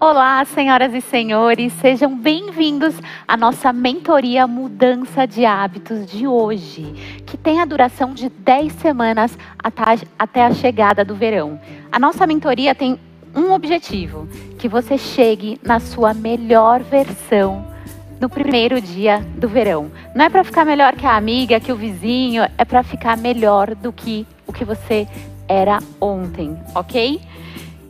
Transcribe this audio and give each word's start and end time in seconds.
Olá, 0.00 0.44
senhoras 0.44 0.94
e 0.94 1.00
senhores, 1.00 1.72
sejam 1.74 2.16
bem-vindos 2.16 2.94
à 3.28 3.36
nossa 3.36 3.72
mentoria 3.72 4.46
Mudança 4.46 5.26
de 5.26 5.44
Hábitos 5.44 6.06
de 6.06 6.26
hoje, 6.26 7.22
que 7.26 7.36
tem 7.36 7.60
a 7.60 7.64
duração 7.64 8.14
de 8.14 8.28
10 8.30 8.72
semanas 8.74 9.36
até 10.18 10.44
a 10.44 10.52
chegada 10.52 11.04
do 11.04 11.14
verão. 11.14 11.60
A 11.92 11.98
nossa 11.98 12.26
mentoria 12.26 12.74
tem 12.74 12.98
um 13.34 13.52
objetivo: 13.52 14.26
que 14.58 14.68
você 14.68 14.96
chegue 14.96 15.60
na 15.62 15.78
sua 15.80 16.14
melhor 16.14 16.80
versão 16.82 17.66
no 18.18 18.28
primeiro 18.28 18.80
dia 18.80 19.18
do 19.36 19.48
verão. 19.48 19.90
Não 20.14 20.24
é 20.24 20.30
para 20.30 20.44
ficar 20.44 20.64
melhor 20.64 20.94
que 20.94 21.06
a 21.06 21.16
amiga, 21.16 21.60
que 21.60 21.72
o 21.72 21.76
vizinho, 21.76 22.42
é 22.56 22.64
para 22.64 22.82
ficar 22.82 23.16
melhor 23.16 23.74
do 23.74 23.92
que 23.92 24.26
o 24.46 24.52
que 24.52 24.64
você 24.64 25.06
era 25.48 25.78
ontem, 26.00 26.56
ok? 26.74 27.20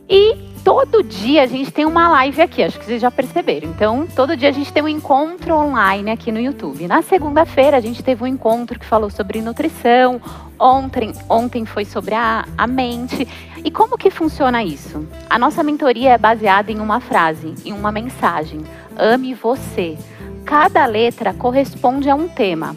E 0.09 0.50
todo 0.63 1.03
dia 1.03 1.43
a 1.43 1.45
gente 1.47 1.71
tem 1.71 1.85
uma 1.85 2.07
live 2.09 2.41
aqui, 2.41 2.63
acho 2.63 2.79
que 2.79 2.85
vocês 2.85 3.01
já 3.01 3.09
perceberam. 3.09 3.69
Então, 3.69 4.07
todo 4.15 4.37
dia 4.37 4.49
a 4.49 4.51
gente 4.51 4.71
tem 4.71 4.83
um 4.83 4.87
encontro 4.87 5.55
online 5.55 6.11
aqui 6.11 6.31
no 6.31 6.39
YouTube. 6.39 6.87
Na 6.87 7.01
segunda-feira 7.01 7.77
a 7.77 7.81
gente 7.81 8.03
teve 8.03 8.23
um 8.23 8.27
encontro 8.27 8.79
que 8.79 8.85
falou 8.85 9.09
sobre 9.09 9.41
nutrição. 9.41 10.21
Ontem, 10.59 11.13
ontem 11.29 11.65
foi 11.65 11.85
sobre 11.85 12.13
a, 12.13 12.45
a 12.57 12.67
mente. 12.67 13.27
E 13.63 13.71
como 13.71 13.97
que 13.97 14.09
funciona 14.09 14.63
isso? 14.63 15.07
A 15.29 15.39
nossa 15.39 15.63
mentoria 15.63 16.11
é 16.11 16.17
baseada 16.17 16.71
em 16.71 16.79
uma 16.79 16.99
frase, 16.99 17.53
em 17.65 17.73
uma 17.73 17.91
mensagem. 17.91 18.61
Ame 18.97 19.33
você. 19.33 19.97
Cada 20.45 20.85
letra 20.85 21.33
corresponde 21.33 22.09
a 22.09 22.15
um 22.15 22.27
tema. 22.27 22.75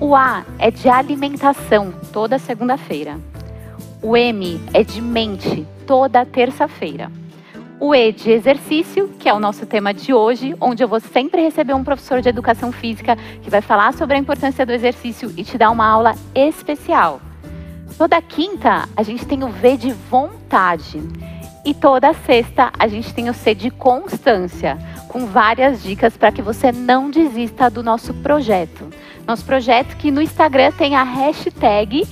O 0.00 0.14
A 0.14 0.44
é 0.58 0.70
de 0.70 0.88
alimentação, 0.88 1.92
toda 2.12 2.38
segunda-feira. 2.38 3.18
O 4.02 4.16
M 4.16 4.60
é 4.72 4.84
de 4.84 5.00
mente, 5.00 5.66
toda 5.86 6.24
terça-feira 6.24 7.10
o 7.78 7.94
E 7.94 8.12
de 8.12 8.30
exercício, 8.30 9.08
que 9.18 9.28
é 9.28 9.34
o 9.34 9.40
nosso 9.40 9.66
tema 9.66 9.92
de 9.92 10.12
hoje, 10.12 10.54
onde 10.60 10.82
eu 10.82 10.88
vou 10.88 11.00
sempre 11.00 11.42
receber 11.42 11.74
um 11.74 11.84
professor 11.84 12.20
de 12.20 12.28
educação 12.28 12.72
física 12.72 13.16
que 13.42 13.50
vai 13.50 13.60
falar 13.60 13.92
sobre 13.92 14.16
a 14.16 14.18
importância 14.18 14.64
do 14.64 14.72
exercício 14.72 15.32
e 15.36 15.44
te 15.44 15.58
dar 15.58 15.70
uma 15.70 15.86
aula 15.86 16.14
especial. 16.34 17.20
Toda 17.98 18.20
quinta 18.20 18.88
a 18.96 19.02
gente 19.02 19.26
tem 19.26 19.44
o 19.44 19.48
V 19.48 19.76
de 19.76 19.92
vontade. 19.92 21.02
E 21.64 21.74
toda 21.74 22.14
sexta 22.14 22.70
a 22.78 22.86
gente 22.86 23.12
tem 23.12 23.28
o 23.28 23.34
C 23.34 23.54
de 23.54 23.70
constância, 23.70 24.78
com 25.08 25.26
várias 25.26 25.82
dicas 25.82 26.16
para 26.16 26.30
que 26.30 26.40
você 26.40 26.70
não 26.70 27.10
desista 27.10 27.68
do 27.68 27.82
nosso 27.82 28.14
projeto. 28.14 28.88
Nosso 29.26 29.44
projeto 29.44 29.96
que 29.96 30.10
no 30.10 30.22
Instagram 30.22 30.70
tem 30.72 30.94
a 30.94 31.02
hashtag. 31.02 32.06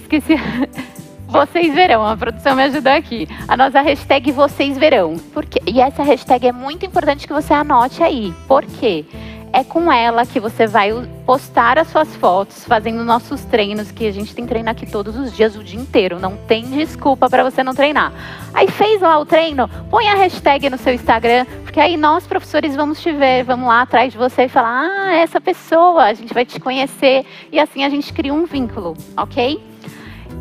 Esqueci. 0.00 0.34
Vocês 1.32 1.74
verão, 1.74 2.06
a 2.06 2.14
produção 2.14 2.54
me 2.54 2.62
ajudou 2.64 2.92
aqui. 2.92 3.26
A 3.48 3.56
nossa 3.56 3.80
hashtag 3.80 4.30
Vocês 4.30 4.76
Verão. 4.76 5.16
Porque, 5.32 5.62
e 5.66 5.80
essa 5.80 6.02
hashtag 6.02 6.48
é 6.48 6.52
muito 6.52 6.84
importante 6.84 7.26
que 7.26 7.32
você 7.32 7.54
anote 7.54 8.02
aí. 8.02 8.34
Por 8.46 8.62
quê? 8.66 9.06
É 9.50 9.64
com 9.64 9.90
ela 9.90 10.26
que 10.26 10.38
você 10.38 10.66
vai 10.66 10.92
postar 11.24 11.78
as 11.78 11.88
suas 11.88 12.14
fotos, 12.16 12.66
fazendo 12.66 13.02
nossos 13.02 13.42
treinos, 13.46 13.90
que 13.90 14.06
a 14.06 14.12
gente 14.12 14.34
tem 14.34 14.44
treino 14.46 14.68
aqui 14.68 14.84
todos 14.84 15.16
os 15.16 15.34
dias, 15.34 15.56
o 15.56 15.64
dia 15.64 15.80
inteiro. 15.80 16.20
Não 16.20 16.36
tem 16.36 16.64
desculpa 16.64 17.30
para 17.30 17.42
você 17.42 17.64
não 17.64 17.74
treinar. 17.74 18.12
Aí 18.52 18.68
fez 18.68 19.00
lá 19.00 19.18
o 19.18 19.24
treino, 19.24 19.70
põe 19.90 20.08
a 20.08 20.14
hashtag 20.14 20.68
no 20.68 20.76
seu 20.76 20.92
Instagram, 20.92 21.46
porque 21.62 21.80
aí 21.80 21.96
nós, 21.96 22.26
professores, 22.26 22.76
vamos 22.76 23.00
te 23.00 23.10
ver, 23.10 23.42
vamos 23.42 23.68
lá 23.68 23.80
atrás 23.80 24.12
de 24.12 24.18
você 24.18 24.42
e 24.42 24.48
falar: 24.50 24.86
ah, 24.86 25.14
essa 25.14 25.40
pessoa, 25.40 26.04
a 26.04 26.12
gente 26.12 26.34
vai 26.34 26.44
te 26.44 26.60
conhecer. 26.60 27.24
E 27.50 27.58
assim 27.58 27.84
a 27.84 27.88
gente 27.88 28.12
cria 28.12 28.34
um 28.34 28.44
vínculo, 28.44 28.94
ok? 29.16 29.71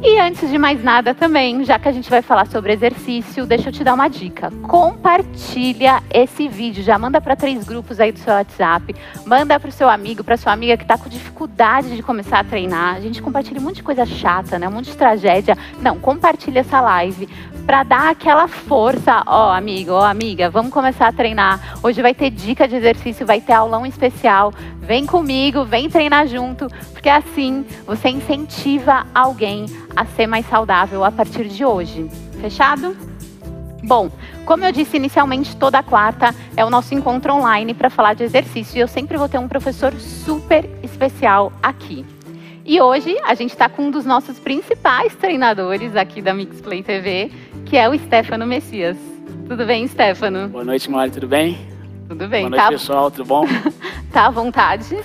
E 0.03 0.19
antes 0.19 0.49
de 0.49 0.57
mais 0.57 0.83
nada 0.83 1.13
também, 1.13 1.63
já 1.63 1.77
que 1.77 1.87
a 1.87 1.91
gente 1.91 2.09
vai 2.09 2.21
falar 2.21 2.47
sobre 2.47 2.73
exercício, 2.73 3.45
deixa 3.45 3.69
eu 3.69 3.73
te 3.73 3.83
dar 3.83 3.93
uma 3.93 4.07
dica. 4.07 4.51
Compartilha 4.63 6.01
esse 6.11 6.47
vídeo, 6.47 6.83
já 6.83 6.97
manda 6.97 7.21
para 7.21 7.35
três 7.35 7.63
grupos 7.63 7.99
aí 7.99 8.11
do 8.11 8.19
seu 8.19 8.33
WhatsApp, 8.33 8.95
manda 9.25 9.59
para 9.59 9.69
o 9.69 9.71
seu 9.71 9.89
amigo, 9.89 10.23
para 10.23 10.37
sua 10.37 10.53
amiga 10.53 10.75
que 10.75 10.83
está 10.83 10.97
com 10.97 11.07
dificuldade 11.07 11.95
de 11.95 12.01
começar 12.01 12.39
a 12.39 12.43
treinar. 12.43 12.95
A 12.95 12.99
gente 12.99 13.21
compartilha 13.21 13.59
um 13.59 13.63
monte 13.63 13.75
de 13.75 13.83
coisa 13.83 14.05
chata, 14.05 14.57
né? 14.57 14.67
Um 14.67 14.71
monte 14.71 14.91
de 14.91 14.97
tragédia. 14.97 15.57
Não, 15.81 15.99
compartilha 15.99 16.59
essa 16.61 16.81
live 16.81 17.29
para 17.65 17.83
dar 17.83 18.09
aquela 18.09 18.47
força, 18.47 19.23
ó, 19.25 19.53
amigo, 19.53 19.91
ó, 19.91 20.03
amiga, 20.03 20.49
vamos 20.49 20.73
começar 20.73 21.07
a 21.07 21.13
treinar. 21.13 21.77
Hoje 21.83 22.01
vai 22.01 22.13
ter 22.13 22.29
dica 22.29 22.67
de 22.67 22.75
exercício, 22.75 23.25
vai 23.25 23.39
ter 23.39 23.53
aulão 23.53 23.85
especial. 23.85 24.51
Vem 24.81 25.05
comigo, 25.05 25.63
vem 25.63 25.89
treinar 25.89 26.27
junto, 26.27 26.67
porque 26.91 27.07
assim 27.07 27.63
você 27.85 28.09
incentiva 28.09 29.05
alguém 29.13 29.65
a 29.95 30.05
ser 30.05 30.27
mais 30.27 30.45
saudável 30.45 31.03
a 31.03 31.11
partir 31.11 31.47
de 31.47 31.65
hoje. 31.65 32.09
Fechado? 32.39 32.95
Bom, 33.83 34.11
como 34.45 34.63
eu 34.63 34.71
disse 34.71 34.97
inicialmente, 34.97 35.55
toda 35.55 35.81
quarta 35.81 36.35
é 36.55 36.63
o 36.63 36.69
nosso 36.69 36.93
encontro 36.93 37.33
online 37.33 37.73
para 37.73 37.89
falar 37.89 38.13
de 38.13 38.23
exercício 38.23 38.77
e 38.77 38.81
eu 38.81 38.87
sempre 38.87 39.17
vou 39.17 39.27
ter 39.27 39.39
um 39.39 39.47
professor 39.47 39.93
super 39.93 40.69
especial 40.83 41.51
aqui. 41.61 42.05
E 42.63 42.79
hoje 42.79 43.17
a 43.25 43.33
gente 43.33 43.51
está 43.51 43.67
com 43.67 43.83
um 43.83 43.91
dos 43.91 44.05
nossos 44.05 44.37
principais 44.39 45.15
treinadores 45.15 45.95
aqui 45.95 46.21
da 46.21 46.33
Mixplay 46.33 46.83
TV, 46.83 47.31
que 47.65 47.75
é 47.75 47.89
o 47.89 47.97
Stefano 47.97 48.45
Messias. 48.45 48.97
Tudo 49.47 49.65
bem, 49.65 49.87
Stefano? 49.87 50.47
Boa 50.47 50.63
noite, 50.63 50.89
Mari, 50.89 51.11
tudo 51.11 51.27
bem? 51.27 51.57
Tudo 52.07 52.27
bem, 52.27 52.41
Boa 52.41 52.49
noite, 52.51 52.63
tá? 52.63 52.69
pessoal, 52.69 53.09
tudo 53.09 53.25
bom? 53.25 53.45
tá 54.13 54.27
à 54.27 54.29
vontade? 54.29 54.97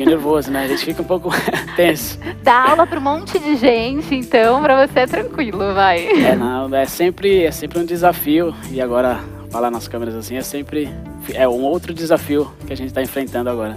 Pouquinho 0.00 0.16
nervoso, 0.16 0.50
né? 0.50 0.64
A 0.64 0.68
gente 0.68 0.84
fica 0.84 1.02
um 1.02 1.04
pouco 1.04 1.28
tenso. 1.76 2.18
Dá 2.42 2.70
aula 2.70 2.86
para 2.86 2.98
um 2.98 3.02
monte 3.02 3.38
de 3.38 3.56
gente, 3.56 4.14
então 4.14 4.62
para 4.62 4.86
você 4.86 5.00
é 5.00 5.06
tranquilo, 5.06 5.74
vai. 5.74 6.06
É, 6.06 6.34
não, 6.34 6.74
é 6.74 6.86
sempre, 6.86 7.44
é 7.44 7.50
sempre 7.50 7.80
um 7.80 7.84
desafio. 7.84 8.54
E 8.70 8.80
agora, 8.80 9.20
falar 9.50 9.70
nas 9.70 9.86
câmeras 9.86 10.14
assim, 10.14 10.36
é 10.36 10.42
sempre 10.42 10.88
é 11.34 11.46
um 11.46 11.62
outro 11.62 11.92
desafio 11.92 12.50
que 12.66 12.72
a 12.72 12.76
gente 12.76 12.88
está 12.88 13.02
enfrentando 13.02 13.50
agora. 13.50 13.76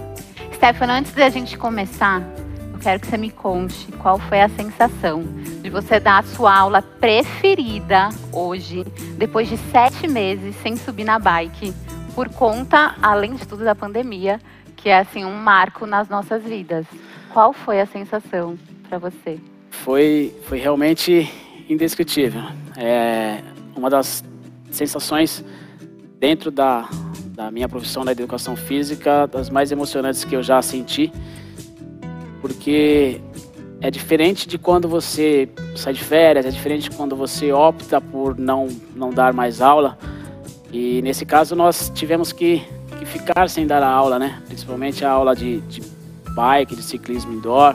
Stefano, 0.54 0.94
antes 0.94 1.12
da 1.12 1.28
gente 1.28 1.58
começar, 1.58 2.22
quero 2.80 3.00
que 3.00 3.06
você 3.06 3.18
me 3.18 3.30
conte 3.30 3.92
qual 3.98 4.18
foi 4.18 4.40
a 4.40 4.48
sensação 4.48 5.24
de 5.62 5.68
você 5.68 6.00
dar 6.00 6.20
a 6.20 6.22
sua 6.22 6.56
aula 6.56 6.80
preferida 6.80 8.08
hoje, 8.32 8.82
depois 9.18 9.46
de 9.46 9.58
sete 9.70 10.08
meses 10.08 10.54
sem 10.62 10.74
subir 10.74 11.04
na 11.04 11.18
bike, 11.18 11.74
por 12.14 12.30
conta, 12.30 12.94
além 13.02 13.34
de 13.34 13.46
tudo, 13.46 13.62
da 13.62 13.74
pandemia, 13.74 14.40
que 14.84 14.88
é 14.88 14.98
assim 14.98 15.24
um 15.24 15.34
marco 15.34 15.84
nas 15.84 16.08
nossas 16.08 16.44
vidas. 16.44 16.86
Qual 17.32 17.52
foi 17.52 17.80
a 17.80 17.86
sensação 17.86 18.56
para 18.88 18.98
você? 18.98 19.40
Foi, 19.70 20.32
foi 20.44 20.58
realmente 20.58 21.28
indescritível. 21.68 22.42
É 22.76 23.40
uma 23.74 23.90
das 23.90 24.22
sensações 24.70 25.44
dentro 26.20 26.52
da, 26.52 26.88
da 27.30 27.50
minha 27.50 27.68
profissão 27.68 28.04
da 28.04 28.12
educação 28.12 28.54
física, 28.54 29.26
das 29.26 29.50
mais 29.50 29.72
emocionantes 29.72 30.22
que 30.22 30.36
eu 30.36 30.42
já 30.42 30.62
senti 30.62 31.10
porque 32.44 33.22
é 33.80 33.90
diferente 33.90 34.46
de 34.46 34.58
quando 34.58 34.86
você 34.86 35.48
sai 35.74 35.94
de 35.94 36.04
férias, 36.04 36.44
é 36.44 36.50
diferente 36.50 36.90
de 36.90 36.94
quando 36.94 37.16
você 37.16 37.50
opta 37.50 38.02
por 38.02 38.38
não, 38.38 38.68
não 38.94 39.08
dar 39.08 39.32
mais 39.32 39.62
aula. 39.62 39.96
E 40.70 41.00
nesse 41.00 41.24
caso 41.24 41.56
nós 41.56 41.90
tivemos 41.94 42.34
que, 42.34 42.62
que 42.94 43.04
ficar 43.04 43.48
sem 43.48 43.66
dar 43.66 43.82
a 43.82 43.88
aula, 43.88 44.18
né? 44.18 44.42
Principalmente 44.46 45.04
a 45.04 45.10
aula 45.10 45.34
de, 45.34 45.60
de 45.62 45.82
bike, 46.34 46.76
de 46.76 46.82
ciclismo 46.82 47.32
indoor, 47.32 47.74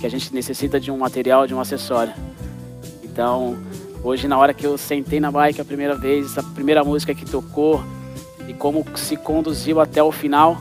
que 0.00 0.06
a 0.06 0.10
gente 0.10 0.32
necessita 0.34 0.78
de 0.78 0.90
um 0.90 0.98
material, 0.98 1.46
de 1.46 1.54
um 1.54 1.60
acessório. 1.60 2.12
Então, 3.02 3.56
hoje 4.02 4.28
na 4.28 4.38
hora 4.38 4.52
que 4.52 4.66
eu 4.66 4.76
sentei 4.76 5.20
na 5.20 5.30
bike 5.30 5.60
a 5.60 5.64
primeira 5.64 5.94
vez, 5.94 6.36
a 6.36 6.42
primeira 6.42 6.82
música 6.84 7.14
que 7.14 7.24
tocou 7.24 7.82
e 8.48 8.52
como 8.52 8.84
se 8.96 9.16
conduziu 9.16 9.80
até 9.80 10.02
o 10.02 10.12
final, 10.12 10.58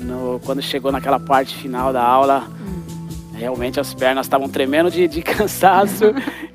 no, 0.00 0.40
quando 0.44 0.60
chegou 0.60 0.92
naquela 0.92 1.18
parte 1.18 1.54
final 1.56 1.92
da 1.92 2.02
aula, 2.02 2.46
Realmente 3.36 3.78
as 3.78 3.92
pernas 3.92 4.24
estavam 4.24 4.48
tremendo 4.48 4.90
de, 4.90 5.06
de 5.06 5.20
cansaço 5.22 6.04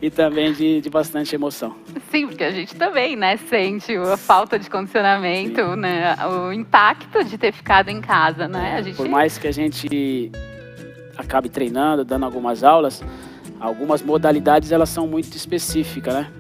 e 0.02 0.09
também 0.09 0.52
de, 0.52 0.81
de, 0.81 0.90
bastante 0.90 1.36
emoção. 1.36 1.75
Sim, 2.11 2.27
porque 2.27 2.44
a 2.44 2.51
gente 2.51 2.75
também, 2.75 3.16
né, 3.16 3.38
sente 3.38 3.95
a 3.95 4.17
falta 4.17 4.59
de 4.59 4.69
condicionamento, 4.69 5.61
Sim. 5.61 5.75
né, 5.78 6.13
o 6.28 6.52
impacto 6.52 7.23
de 7.23 7.37
ter 7.37 7.53
ficado 7.53 7.87
em 7.87 8.02
casa, 8.02 8.49
né? 8.49 8.75
A 8.75 8.81
gente... 8.81 8.97
Por 8.97 9.08
mais 9.08 9.37
que 9.37 9.47
a 9.47 9.52
gente 9.52 10.29
acabe 11.17 11.47
treinando, 11.47 12.03
dando 12.03 12.25
algumas 12.25 12.66
aulas, 12.66 13.02
algumas 13.61 14.02
modalidades 14.02 14.73
elas 14.73 14.90
são 14.90 15.08
muito 15.08 15.37
específicas, 15.37 16.13
né? 16.13 16.31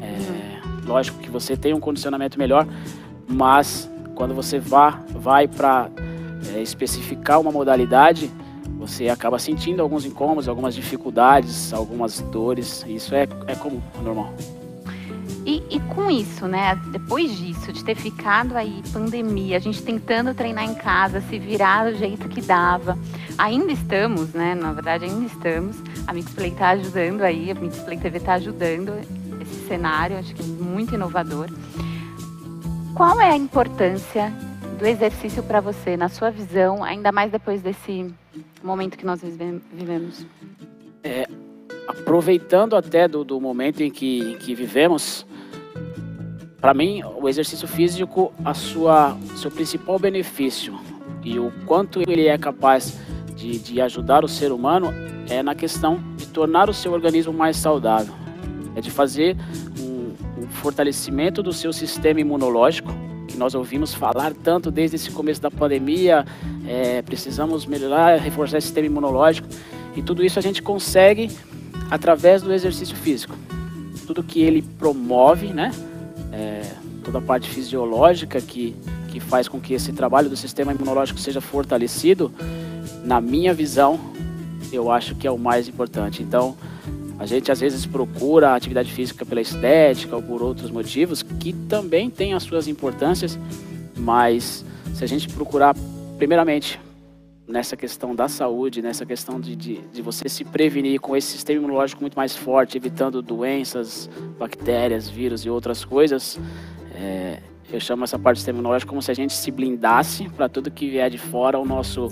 É, 0.00 0.66
uhum. 0.66 0.80
Lógico 0.86 1.20
que 1.20 1.30
você 1.30 1.56
tem 1.56 1.72
um 1.72 1.80
condicionamento 1.80 2.36
melhor, 2.36 2.66
mas 3.28 3.88
quando 4.16 4.34
você 4.34 4.58
vá, 4.58 5.00
vai 5.10 5.46
para 5.46 5.88
é, 6.56 6.60
especificar 6.60 7.40
uma 7.40 7.52
modalidade, 7.52 8.28
você 8.80 9.08
acaba 9.08 9.38
sentindo 9.38 9.80
alguns 9.80 10.04
incômodos, 10.04 10.48
algumas 10.48 10.74
dificuldades, 10.74 11.72
algumas 11.72 12.20
dores. 12.20 12.84
Isso 12.88 13.14
é, 13.14 13.28
é 13.46 13.54
comum, 13.54 13.80
é 13.96 14.02
normal. 14.02 14.34
E, 15.46 15.62
e, 15.70 15.80
com 15.80 16.10
isso, 16.10 16.46
né? 16.46 16.78
Depois 16.92 17.36
disso, 17.36 17.72
de 17.72 17.82
ter 17.82 17.94
ficado 17.94 18.56
aí 18.56 18.82
pandemia, 18.92 19.56
a 19.56 19.60
gente 19.60 19.82
tentando 19.82 20.34
treinar 20.34 20.64
em 20.64 20.74
casa, 20.74 21.20
se 21.22 21.38
virar 21.38 21.90
do 21.90 21.96
jeito 21.96 22.28
que 22.28 22.42
dava. 22.42 22.98
Ainda 23.38 23.72
estamos, 23.72 24.32
né? 24.34 24.54
Na 24.54 24.72
verdade, 24.72 25.06
ainda 25.06 25.26
estamos. 25.26 25.76
A 26.06 26.12
Mixplay 26.12 26.50
está 26.50 26.70
ajudando 26.70 27.22
aí, 27.22 27.50
a 27.50 27.54
Mixplay 27.54 27.98
TV 27.98 28.18
está 28.18 28.34
ajudando 28.34 28.92
esse 29.40 29.66
cenário, 29.66 30.18
acho 30.18 30.34
que 30.34 30.42
é 30.42 30.46
muito 30.46 30.94
inovador. 30.94 31.48
qual 32.94 33.18
é 33.20 33.30
a 33.30 33.36
importância 33.36 34.32
do 34.78 34.86
exercício 34.86 35.42
para 35.42 35.60
você, 35.60 35.96
na 35.96 36.08
sua 36.08 36.30
visão, 36.30 36.84
ainda 36.84 37.10
mais 37.12 37.30
depois 37.30 37.62
desse 37.62 38.12
momento 38.62 38.98
que 38.98 39.06
nós 39.06 39.22
vivemos? 39.22 40.26
É, 41.02 41.26
aproveitando 41.86 42.76
até 42.76 43.08
do, 43.08 43.24
do 43.24 43.40
momento 43.40 43.82
em 43.82 43.90
que, 43.90 44.36
que 44.36 44.54
vivemos, 44.54 45.26
para 46.60 46.74
mim, 46.74 47.02
o 47.02 47.28
exercício 47.28 47.66
físico, 47.66 48.32
a 48.44 48.52
sua 48.52 49.16
seu 49.36 49.50
principal 49.50 49.98
benefício 49.98 50.78
e 51.24 51.38
o 51.38 51.50
quanto 51.64 52.00
ele 52.00 52.26
é 52.26 52.36
capaz 52.36 52.98
de, 53.34 53.58
de 53.58 53.80
ajudar 53.80 54.24
o 54.24 54.28
ser 54.28 54.52
humano 54.52 54.92
é 55.28 55.42
na 55.42 55.54
questão 55.54 56.02
de 56.16 56.26
tornar 56.26 56.68
o 56.68 56.74
seu 56.74 56.92
organismo 56.92 57.32
mais 57.32 57.56
saudável, 57.56 58.12
é 58.76 58.80
de 58.80 58.90
fazer 58.90 59.36
um, 59.78 60.12
um 60.42 60.48
fortalecimento 60.48 61.42
do 61.42 61.52
seu 61.52 61.72
sistema 61.72 62.20
imunológico, 62.20 62.92
que 63.26 63.38
nós 63.38 63.54
ouvimos 63.54 63.94
falar 63.94 64.34
tanto 64.34 64.70
desde 64.70 64.96
esse 64.96 65.10
começo 65.10 65.40
da 65.40 65.50
pandemia, 65.50 66.26
é, 66.66 67.00
precisamos 67.00 67.64
melhorar, 67.64 68.18
reforçar 68.18 68.58
o 68.58 68.60
sistema 68.60 68.86
imunológico, 68.86 69.48
e 69.96 70.02
tudo 70.02 70.24
isso 70.24 70.38
a 70.38 70.42
gente 70.42 70.60
consegue 70.60 71.30
através 71.90 72.42
do 72.42 72.52
exercício 72.52 72.96
físico. 72.96 73.34
Tudo 74.06 74.22
que 74.22 74.42
ele 74.42 74.62
promove, 74.62 75.48
né? 75.48 75.70
Toda 77.10 77.18
a 77.18 77.26
parte 77.26 77.50
fisiológica 77.50 78.40
que, 78.40 78.72
que 79.08 79.18
faz 79.18 79.48
com 79.48 79.60
que 79.60 79.74
esse 79.74 79.92
trabalho 79.92 80.30
do 80.30 80.36
sistema 80.36 80.72
imunológico 80.72 81.18
seja 81.18 81.40
fortalecido, 81.40 82.32
na 83.04 83.20
minha 83.20 83.52
visão, 83.52 83.98
eu 84.72 84.92
acho 84.92 85.16
que 85.16 85.26
é 85.26 85.30
o 85.30 85.36
mais 85.36 85.66
importante. 85.66 86.22
Então, 86.22 86.56
a 87.18 87.26
gente 87.26 87.50
às 87.50 87.58
vezes 87.58 87.84
procura 87.84 88.50
a 88.50 88.54
atividade 88.54 88.92
física 88.92 89.26
pela 89.26 89.40
estética 89.40 90.14
ou 90.14 90.22
por 90.22 90.40
outros 90.40 90.70
motivos, 90.70 91.20
que 91.20 91.52
também 91.52 92.08
tem 92.08 92.32
as 92.32 92.44
suas 92.44 92.68
importâncias, 92.68 93.36
mas 93.96 94.64
se 94.94 95.02
a 95.02 95.06
gente 95.08 95.28
procurar, 95.30 95.74
primeiramente, 96.16 96.78
nessa 97.48 97.76
questão 97.76 98.14
da 98.14 98.28
saúde, 98.28 98.80
nessa 98.80 99.04
questão 99.04 99.40
de, 99.40 99.56
de, 99.56 99.80
de, 99.92 100.00
você 100.00 100.28
se 100.28 100.44
prevenir 100.44 101.00
com 101.00 101.16
esse 101.16 101.26
sistema 101.26 101.58
imunológico 101.58 102.00
muito 102.02 102.14
mais 102.14 102.36
forte, 102.36 102.76
evitando 102.76 103.20
doenças, 103.20 104.08
bactérias, 104.38 105.08
vírus 105.08 105.44
e 105.44 105.50
outras 105.50 105.84
coisas, 105.84 106.38
é, 107.00 107.38
eu 107.72 107.80
chamo 107.80 108.04
essa 108.04 108.18
parte 108.18 108.36
do 108.36 108.40
sistema 108.40 108.80
como 108.86 109.00
se 109.00 109.10
a 109.10 109.14
gente 109.14 109.32
se 109.32 109.50
blindasse 109.50 110.28
para 110.28 110.48
tudo 110.48 110.70
que 110.70 110.90
vier 110.90 111.10
de 111.10 111.18
fora, 111.18 111.58
o 111.58 111.64
nosso, 111.64 112.08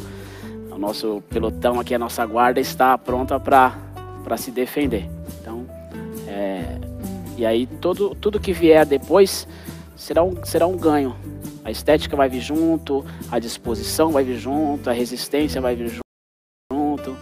o 0.70 0.79
nosso 0.79 1.23
pelotão 1.29 1.79
aqui, 1.79 1.94
a 1.94 1.99
nossa 1.99 2.25
guarda 2.25 2.61
está 2.61 2.96
pronta 2.96 3.38
para 3.38 4.37
se 4.37 4.50
defender. 4.50 5.08
Então, 5.40 5.67
é, 6.26 6.79
e 7.37 7.44
aí 7.44 7.67
todo, 7.67 8.14
tudo 8.14 8.40
que 8.40 8.52
vier 8.52 8.87
depois 8.87 9.46
será 9.96 10.23
um, 10.23 10.44
será 10.44 10.67
um 10.67 10.76
ganho 10.76 11.14
a 11.69 11.70
estética 11.70 12.17
vai 12.17 12.31
vir 12.31 12.40
junto, 12.40 13.05
a 13.31 13.38
disposição 13.38 14.11
vai 14.11 14.25
vir 14.25 14.38
junto, 14.38 14.88
a 14.88 14.93
resistência 14.94 15.61
vai 15.61 15.76
vir 15.76 16.00
junto. 16.73 17.14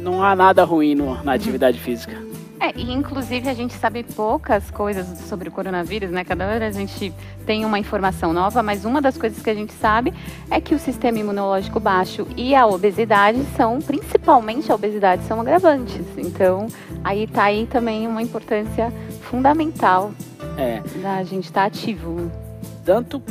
Não 0.00 0.22
há 0.22 0.34
nada 0.34 0.64
ruim 0.64 0.94
no, 0.94 1.22
na 1.22 1.34
atividade 1.34 1.78
física. 1.78 2.16
É, 2.64 2.72
e 2.76 2.90
inclusive 2.90 3.46
a 3.46 3.52
gente 3.52 3.74
sabe 3.74 4.02
poucas 4.02 4.70
coisas 4.70 5.06
sobre 5.28 5.50
o 5.50 5.52
coronavírus, 5.52 6.10
né? 6.10 6.24
Cada 6.24 6.46
hora 6.46 6.66
a 6.66 6.70
gente 6.70 7.12
tem 7.44 7.62
uma 7.62 7.78
informação 7.78 8.32
nova, 8.32 8.62
mas 8.62 8.86
uma 8.86 9.02
das 9.02 9.18
coisas 9.18 9.42
que 9.42 9.50
a 9.50 9.54
gente 9.54 9.74
sabe 9.74 10.14
é 10.50 10.58
que 10.62 10.74
o 10.74 10.78
sistema 10.78 11.18
imunológico 11.18 11.78
baixo 11.78 12.26
e 12.34 12.54
a 12.54 12.66
obesidade 12.66 13.44
são, 13.54 13.80
principalmente 13.80 14.72
a 14.72 14.74
obesidade, 14.74 15.24
são 15.24 15.42
agravantes. 15.42 16.06
Então, 16.16 16.66
aí 17.02 17.26
tá 17.26 17.44
aí 17.44 17.66
também 17.66 18.06
uma 18.06 18.22
importância 18.22 18.90
fundamental 19.20 20.12
é. 20.56 20.80
da 21.02 21.22
gente 21.22 21.44
estar 21.44 21.62
tá 21.62 21.66
ativo 21.66 22.32
tanto 22.82 23.22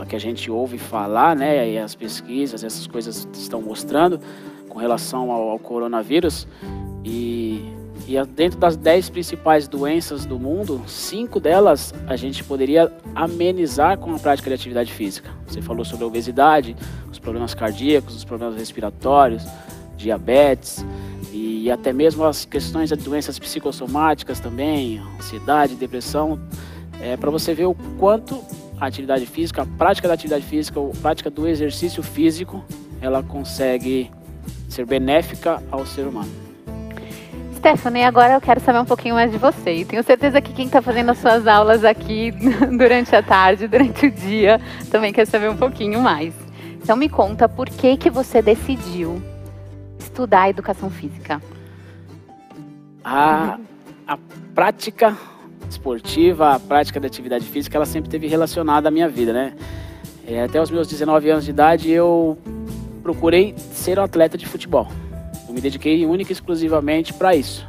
o 0.00 0.06
que 0.06 0.14
a 0.14 0.20
gente 0.20 0.50
ouve 0.50 0.78
falar, 0.78 1.34
né, 1.34 1.72
e 1.72 1.78
as 1.78 1.96
pesquisas, 1.96 2.62
essas 2.62 2.86
coisas 2.86 3.28
estão 3.34 3.60
mostrando 3.60 4.20
com 4.68 4.78
relação 4.78 5.32
ao, 5.32 5.50
ao 5.50 5.58
coronavírus 5.58 6.48
e, 7.04 7.79
e 8.10 8.26
dentro 8.26 8.58
das 8.58 8.76
10 8.76 9.08
principais 9.10 9.68
doenças 9.68 10.26
do 10.26 10.36
mundo, 10.36 10.82
cinco 10.88 11.38
delas 11.38 11.94
a 12.08 12.16
gente 12.16 12.42
poderia 12.42 12.92
amenizar 13.14 13.96
com 13.98 14.12
a 14.12 14.18
prática 14.18 14.50
de 14.50 14.54
atividade 14.54 14.92
física. 14.92 15.30
Você 15.46 15.62
falou 15.62 15.84
sobre 15.84 16.02
a 16.02 16.08
obesidade, 16.08 16.74
os 17.08 17.20
problemas 17.20 17.54
cardíacos, 17.54 18.16
os 18.16 18.24
problemas 18.24 18.56
respiratórios, 18.56 19.44
diabetes 19.96 20.84
e 21.32 21.70
até 21.70 21.92
mesmo 21.92 22.24
as 22.24 22.44
questões 22.44 22.88
de 22.88 22.96
doenças 22.96 23.38
psicossomáticas 23.38 24.40
também, 24.40 25.00
ansiedade, 25.16 25.76
depressão 25.76 26.40
é, 27.00 27.16
para 27.16 27.30
você 27.30 27.54
ver 27.54 27.66
o 27.66 27.76
quanto 27.96 28.42
a 28.80 28.86
atividade 28.86 29.24
física, 29.24 29.62
a 29.62 29.66
prática 29.66 30.08
da 30.08 30.14
atividade 30.14 30.44
física, 30.44 30.80
a 30.80 31.00
prática 31.00 31.30
do 31.30 31.46
exercício 31.46 32.02
físico, 32.02 32.64
ela 33.00 33.22
consegue 33.22 34.10
ser 34.68 34.84
benéfica 34.84 35.62
ao 35.70 35.86
ser 35.86 36.08
humano. 36.08 36.49
Stephanie, 37.60 38.04
agora 38.04 38.32
eu 38.32 38.40
quero 38.40 38.58
saber 38.58 38.78
um 38.78 38.86
pouquinho 38.86 39.14
mais 39.14 39.30
de 39.30 39.36
você. 39.36 39.74
E 39.74 39.84
tenho 39.84 40.02
certeza 40.02 40.40
que 40.40 40.50
quem 40.54 40.64
está 40.64 40.80
fazendo 40.80 41.10
as 41.10 41.18
suas 41.18 41.46
aulas 41.46 41.84
aqui 41.84 42.32
durante 42.76 43.14
a 43.14 43.22
tarde, 43.22 43.68
durante 43.68 44.06
o 44.06 44.10
dia, 44.10 44.58
também 44.90 45.12
quer 45.12 45.26
saber 45.26 45.50
um 45.50 45.56
pouquinho 45.56 46.00
mais. 46.00 46.32
Então 46.82 46.96
me 46.96 47.06
conta 47.06 47.46
por 47.50 47.68
que 47.68 47.98
que 47.98 48.08
você 48.08 48.40
decidiu 48.40 49.22
estudar 49.98 50.48
educação 50.48 50.88
física? 50.88 51.42
A, 53.04 53.58
a 54.08 54.18
prática 54.54 55.14
esportiva, 55.68 56.54
a 56.54 56.58
prática 56.58 56.98
da 56.98 57.08
atividade 57.08 57.44
física, 57.44 57.76
ela 57.76 57.86
sempre 57.86 58.08
teve 58.08 58.26
relacionada 58.26 58.88
à 58.88 58.90
minha 58.90 59.08
vida, 59.08 59.34
né? 59.34 59.52
É, 60.26 60.44
até 60.44 60.58
os 60.62 60.70
meus 60.70 60.88
19 60.88 61.28
anos 61.28 61.44
de 61.44 61.50
idade, 61.50 61.90
eu 61.90 62.38
procurei 63.02 63.54
ser 63.72 63.98
um 63.98 64.02
atleta 64.02 64.38
de 64.38 64.46
futebol. 64.46 64.88
Eu 65.50 65.54
me 65.54 65.60
dediquei 65.60 66.06
única 66.06 66.30
e 66.30 66.32
exclusivamente 66.32 67.12
para 67.12 67.34
isso. 67.34 67.66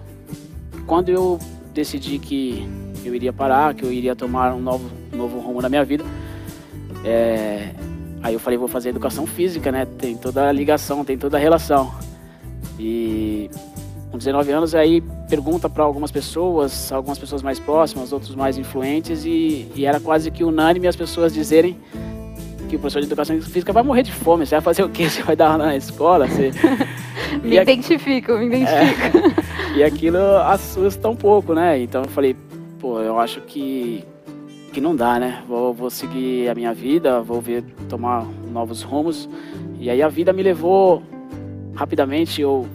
Quando 0.85 1.09
eu 1.09 1.39
decidi 1.73 2.19
que 2.19 2.69
eu 3.03 3.15
iria 3.15 3.33
parar, 3.33 3.73
que 3.73 3.83
eu 3.83 3.91
iria 3.91 4.15
tomar 4.15 4.53
um 4.53 4.59
novo, 4.59 4.87
novo 5.11 5.39
rumo 5.39 5.63
na 5.63 5.67
minha 5.67 5.83
vida, 5.83 6.03
é, 7.03 7.71
aí 8.21 8.35
eu 8.35 8.39
falei, 8.39 8.55
vou 8.55 8.67
fazer 8.67 8.89
educação 8.89 9.25
física, 9.25 9.71
né? 9.71 9.87
Tem 9.97 10.15
toda 10.15 10.47
a 10.47 10.51
ligação, 10.51 11.03
tem 11.03 11.17
toda 11.17 11.37
a 11.37 11.39
relação. 11.39 11.91
E 12.77 13.49
com 14.11 14.17
19 14.19 14.51
anos, 14.51 14.75
aí 14.75 15.01
pergunta 15.27 15.67
para 15.67 15.83
algumas 15.83 16.11
pessoas, 16.11 16.91
algumas 16.91 17.17
pessoas 17.17 17.41
mais 17.41 17.59
próximas, 17.59 18.13
outros 18.13 18.35
mais 18.35 18.59
influentes, 18.59 19.25
e, 19.25 19.67
e, 19.73 19.87
era 19.87 19.99
quase 19.99 20.29
que 20.29 20.43
unânime 20.43 20.87
as 20.87 20.95
pessoas 20.95 21.33
dizerem 21.33 21.79
que 22.69 22.75
o 22.75 22.79
professor 22.79 22.99
de 22.99 23.07
educação 23.07 23.41
física 23.41 23.73
vai 23.73 23.81
morrer 23.81 24.03
de 24.03 24.11
fome. 24.11 24.45
Você 24.45 24.53
vai 24.53 24.61
fazer 24.61 24.83
o 24.83 24.89
quê? 24.89 25.09
Você 25.09 25.23
vai 25.23 25.35
dar 25.35 25.57
na 25.57 25.75
escola? 25.75 26.27
Você... 26.27 26.51
me 27.43 27.55
e 27.55 27.59
identifico, 27.59 28.33
me 28.37 28.47
identifico. 28.47 29.17
É, 29.75 29.77
e 29.77 29.83
aquilo 29.83 30.37
assusta 30.45 31.09
um 31.09 31.15
pouco, 31.15 31.53
né? 31.53 31.79
Então 31.79 32.03
eu 32.03 32.09
falei, 32.09 32.35
pô, 32.79 32.99
eu 32.99 33.19
acho 33.19 33.41
que, 33.41 34.03
que 34.73 34.81
não 34.81 34.95
dá, 34.95 35.19
né? 35.19 35.43
Vou, 35.47 35.73
vou 35.73 35.89
seguir 35.89 36.49
a 36.49 36.55
minha 36.55 36.73
vida, 36.73 37.21
vou 37.21 37.39
ver, 37.39 37.63
tomar 37.87 38.25
novos 38.51 38.81
rumos. 38.81 39.29
E 39.79 39.89
aí 39.89 40.01
a 40.01 40.07
vida 40.07 40.33
me 40.33 40.43
levou 40.43 41.01
rapidamente, 41.75 42.41
eu 42.41 42.67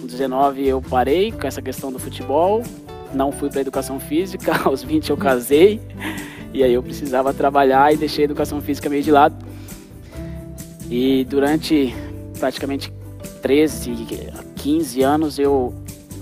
com 0.00 0.06
19 0.06 0.66
eu 0.66 0.80
parei 0.80 1.32
com 1.32 1.46
essa 1.46 1.60
questão 1.60 1.90
do 1.90 1.98
futebol, 1.98 2.62
não 3.12 3.32
fui 3.32 3.48
para 3.48 3.60
educação 3.60 3.98
física, 3.98 4.52
aos 4.64 4.82
20 4.82 5.10
eu 5.10 5.16
casei, 5.16 5.80
e 6.52 6.62
aí 6.62 6.72
eu 6.72 6.82
precisava 6.82 7.32
trabalhar 7.34 7.92
e 7.92 7.96
deixei 7.96 8.24
a 8.24 8.26
educação 8.26 8.60
física 8.60 8.88
meio 8.88 9.02
de 9.02 9.10
lado. 9.10 9.36
E 10.90 11.24
durante 11.24 11.94
praticamente 12.38 12.92
13, 13.42 14.06
15 14.56 15.02
anos 15.02 15.38
eu 15.38 15.74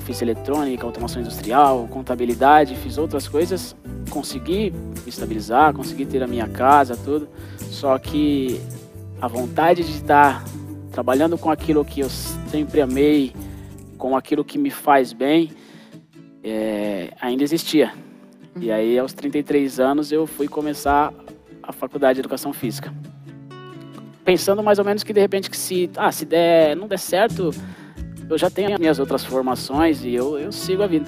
fiz 0.04 0.22
eletrônica, 0.22 0.86
automação 0.86 1.20
industrial, 1.20 1.88
contabilidade, 1.88 2.76
fiz 2.76 2.96
outras 2.96 3.26
coisas, 3.26 3.74
consegui 4.08 4.70
me 4.70 5.08
estabilizar, 5.08 5.74
consegui 5.74 6.06
ter 6.06 6.22
a 6.22 6.26
minha 6.26 6.48
casa, 6.48 6.96
tudo. 6.96 7.28
Só 7.58 7.98
que 7.98 8.60
a 9.20 9.26
vontade 9.26 9.82
de 9.82 9.90
estar 9.90 10.44
trabalhando 10.92 11.36
com 11.36 11.50
aquilo 11.50 11.84
que 11.84 12.00
eu 12.00 12.08
sempre 12.08 12.80
amei, 12.80 13.32
com 13.98 14.16
aquilo 14.16 14.44
que 14.44 14.58
me 14.58 14.70
faz 14.70 15.12
bem, 15.12 15.50
é, 16.42 17.12
ainda 17.20 17.42
existia. 17.42 17.92
E 18.58 18.70
aí, 18.70 18.98
aos 18.98 19.12
33 19.12 19.80
anos, 19.80 20.12
eu 20.12 20.26
fui 20.26 20.48
começar 20.48 21.12
a 21.62 21.72
faculdade 21.72 22.14
de 22.14 22.20
Educação 22.20 22.52
Física. 22.52 22.94
Pensando 24.26 24.62
mais 24.62 24.78
ou 24.78 24.84
menos 24.84 25.02
que, 25.02 25.12
de 25.12 25.20
repente, 25.20 25.48
que 25.48 25.56
se, 25.56 25.88
ah, 25.96 26.10
se 26.10 26.26
der, 26.26 26.76
não 26.76 26.88
der 26.88 26.98
certo, 26.98 27.50
eu 28.28 28.36
já 28.36 28.50
tenho 28.50 28.74
as 28.74 28.78
minhas 28.78 28.98
outras 28.98 29.24
formações 29.24 30.04
e 30.04 30.12
eu, 30.14 30.38
eu 30.38 30.50
sigo 30.50 30.82
a 30.82 30.86
vida. 30.86 31.06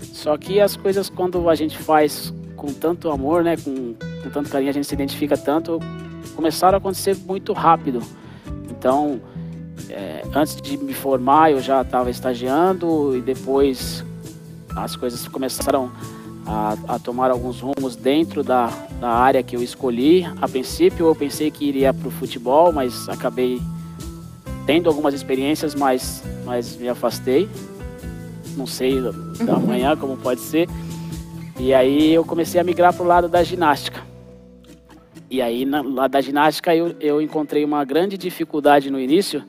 Só 0.00 0.36
que 0.38 0.58
as 0.58 0.74
coisas, 0.74 1.10
quando 1.10 1.48
a 1.50 1.54
gente 1.54 1.76
faz 1.76 2.32
com 2.56 2.72
tanto 2.72 3.10
amor, 3.10 3.44
né, 3.44 3.56
com, 3.56 3.94
com 4.22 4.30
tanto 4.30 4.48
carinho, 4.48 4.70
a 4.70 4.72
gente 4.72 4.86
se 4.86 4.94
identifica 4.94 5.36
tanto, 5.36 5.78
começaram 6.34 6.76
a 6.76 6.78
acontecer 6.78 7.14
muito 7.16 7.52
rápido. 7.52 8.00
Então, 8.70 9.20
é, 9.90 10.22
antes 10.34 10.56
de 10.56 10.78
me 10.78 10.94
formar 10.94 11.52
eu 11.52 11.60
já 11.60 11.82
estava 11.82 12.10
estagiando 12.10 13.16
e 13.16 13.20
depois 13.20 14.02
as 14.74 14.96
coisas 14.96 15.28
começaram 15.28 15.92
a, 16.46 16.76
a, 16.88 16.98
tomar 16.98 17.30
alguns 17.30 17.60
rumos 17.60 17.94
dentro 17.94 18.42
da, 18.42 18.72
da 19.02 19.10
área 19.10 19.42
que 19.42 19.56
eu 19.56 19.62
escolhi. 19.62 20.24
A 20.40 20.46
princípio 20.46 21.06
eu 21.06 21.14
pensei 21.14 21.50
que 21.50 21.64
iria 21.64 21.92
para 21.92 22.06
o 22.06 22.10
futebol, 22.10 22.72
mas 22.72 23.08
acabei 23.08 23.60
tendo 24.64 24.88
algumas 24.88 25.12
experiências, 25.12 25.74
mas, 25.74 26.22
mas 26.44 26.76
me 26.76 26.88
afastei. 26.88 27.48
Não 28.56 28.64
sei 28.64 29.00
da 29.00 29.56
uhum. 29.56 29.66
manhã 29.66 29.96
como 29.96 30.16
pode 30.16 30.40
ser. 30.40 30.68
E 31.58 31.74
aí 31.74 32.14
eu 32.14 32.24
comecei 32.24 32.60
a 32.60 32.64
migrar 32.64 32.94
para 32.94 33.02
o 33.02 33.06
lado 33.06 33.28
da 33.28 33.42
ginástica. 33.42 34.00
E 35.28 35.42
aí, 35.42 35.64
na, 35.64 35.82
lá 35.82 36.06
da 36.06 36.20
ginástica, 36.20 36.72
eu, 36.72 36.94
eu 37.00 37.20
encontrei 37.20 37.64
uma 37.64 37.84
grande 37.84 38.16
dificuldade 38.16 38.88
no 38.88 39.00
início, 39.00 39.42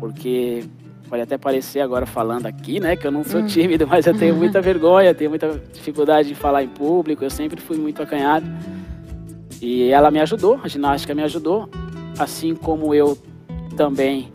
porque 0.00 0.64
pode 1.08 1.22
até 1.22 1.38
parecer 1.38 1.80
agora 1.80 2.06
falando 2.06 2.46
aqui, 2.46 2.80
né, 2.80 2.96
que 2.96 3.06
eu 3.06 3.10
não 3.12 3.24
sou 3.24 3.40
hum. 3.40 3.46
tímido, 3.46 3.86
mas 3.86 4.06
eu 4.06 4.16
tenho 4.16 4.34
muita 4.36 4.60
vergonha, 4.60 5.14
tenho 5.14 5.30
muita 5.30 5.60
dificuldade 5.72 6.28
de 6.28 6.34
falar 6.34 6.62
em 6.62 6.68
público, 6.68 7.24
eu 7.24 7.30
sempre 7.30 7.60
fui 7.60 7.76
muito 7.76 8.02
acanhado. 8.02 8.46
E 9.60 9.90
ela 9.90 10.10
me 10.10 10.20
ajudou, 10.20 10.60
a 10.62 10.68
ginástica 10.68 11.14
me 11.14 11.22
ajudou, 11.22 11.68
assim 12.18 12.54
como 12.54 12.94
eu 12.94 13.16
também, 13.76 14.32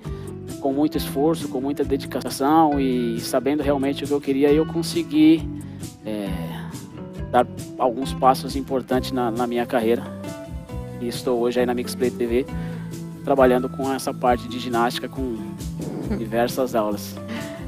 com 0.60 0.74
muito 0.74 0.98
esforço, 0.98 1.48
com 1.48 1.62
muita 1.62 1.84
dedicação 1.84 2.80
e 2.80 3.20
sabendo 3.20 3.62
realmente 3.62 4.04
o 4.04 4.08
que 4.08 4.14
eu 4.14 4.22
queria, 4.22 4.52
eu 4.52 4.66
consegui 4.66 5.48
é, 6.06 6.30
dar 7.32 7.48
alguns 7.78 8.14
passos 8.14 8.56
importantes 8.56 9.12
na, 9.12 9.30
na 9.30 9.46
minha 9.46 9.66
carreira. 9.66 10.04
E 11.00 11.08
estou 11.08 11.40
hoje 11.40 11.60
aí 11.60 11.66
na 11.66 11.74
Mixplay 11.74 12.12
TV 12.12 12.46
trabalhando 13.24 13.70
com 13.70 13.92
essa 13.92 14.14
parte 14.14 14.48
de 14.48 14.60
ginástica 14.60 15.08
com 15.08 15.38
diversas 16.18 16.76
aulas. 16.76 17.16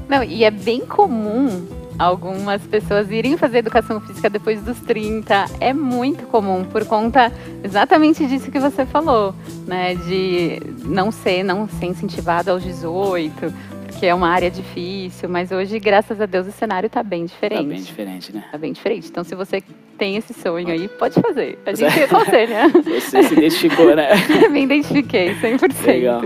Não, 0.08 0.22
e 0.22 0.44
é 0.44 0.50
bem 0.50 0.80
comum 0.80 1.66
algumas 1.98 2.62
pessoas 2.62 3.10
irem 3.10 3.36
fazer 3.36 3.58
educação 3.58 4.00
física 4.00 4.28
depois 4.28 4.60
dos 4.62 4.78
30. 4.80 5.46
É 5.60 5.72
muito 5.72 6.26
comum 6.26 6.64
por 6.64 6.84
conta 6.84 7.32
exatamente 7.62 8.26
disso 8.26 8.50
que 8.50 8.58
você 8.58 8.84
falou, 8.84 9.34
né? 9.66 9.94
De 9.94 10.60
não 10.84 11.10
ser, 11.10 11.42
não 11.42 11.68
ser 11.68 11.86
incentivado 11.86 12.50
aos 12.50 12.62
18, 12.62 13.52
porque 14.02 14.08
é 14.08 14.14
uma 14.16 14.30
área 14.30 14.50
difícil, 14.50 15.28
mas 15.28 15.52
hoje, 15.52 15.78
graças 15.78 16.20
a 16.20 16.26
Deus, 16.26 16.48
o 16.48 16.50
cenário 16.50 16.88
está 16.88 17.04
bem 17.04 17.24
diferente. 17.24 17.62
Está 17.62 17.72
bem 17.72 17.82
diferente, 17.82 18.32
né? 18.32 18.42
Está 18.44 18.58
bem 18.58 18.72
diferente. 18.72 19.08
Então, 19.08 19.22
se 19.22 19.32
você 19.36 19.62
tem 19.96 20.16
esse 20.16 20.34
sonho 20.34 20.66
aí, 20.70 20.88
pode 20.88 21.20
fazer. 21.20 21.56
A 21.64 21.72
gente 21.72 22.02
aconselha. 22.02 22.68
Você 22.82 23.22
se 23.22 23.32
identificou, 23.32 23.94
né? 23.94 24.08
Me 24.50 24.64
identifiquei, 24.64 25.36
100%. 25.36 25.86
Legal. 25.86 26.20